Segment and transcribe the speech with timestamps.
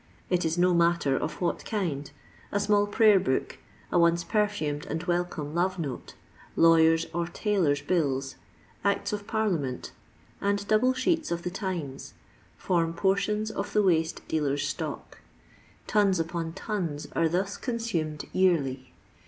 [0.31, 2.09] It is no matter of what kind;
[2.51, 3.59] a small prayer book,
[3.91, 6.15] a once perfumed and welcome love note,
[6.55, 8.35] lawyers' or tailors' bills,
[8.83, 9.91] acts of parlia ment,
[10.41, 12.15] and double sheets of the Timss,
[12.57, 15.19] form portions of the waste dealers stock.
[15.85, 18.93] Tons upon tons are thus consumed yearly.